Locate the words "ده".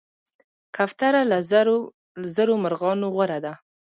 3.45-3.53